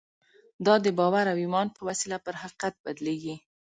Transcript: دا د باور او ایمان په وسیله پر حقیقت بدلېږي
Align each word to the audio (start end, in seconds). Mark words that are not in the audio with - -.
دا 0.65 0.75
د 0.85 0.87
باور 0.99 1.25
او 1.31 1.37
ایمان 1.43 1.67
په 1.75 1.81
وسیله 1.89 2.17
پر 2.25 2.33
حقیقت 2.41 2.73
بدلېږي 2.85 3.35